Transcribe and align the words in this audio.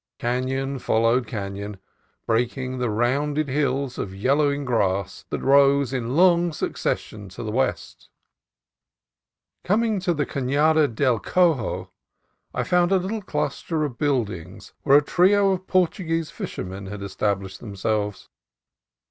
Canon 0.17 0.79
followed 0.79 1.27
canon, 1.27 1.77
breaking 2.25 2.79
the 2.79 2.89
rounded 2.89 3.47
hills 3.49 3.99
of 3.99 4.15
yellowing 4.15 4.65
grass 4.65 5.25
that 5.29 5.41
rose 5.43 5.93
in 5.93 6.15
long 6.15 6.51
succession 6.53 7.29
to 7.29 7.43
the 7.43 7.51
west. 7.51 8.09
Coming 9.63 9.99
to 9.99 10.15
the 10.15 10.25
Canada 10.25 10.87
del 10.87 11.19
Cojo 11.19 11.91
I 12.51 12.63
found 12.63 12.91
a 12.91 12.97
little 12.97 13.21
cluster 13.21 13.85
of 13.85 13.99
buildings 13.99 14.73
where 14.81 14.97
a 14.97 15.03
trio 15.03 15.51
of 15.51 15.67
Portuguese 15.67 16.31
fishermen 16.31 16.87
had 16.87 17.03
established 17.03 17.59
themselves. 17.59 18.27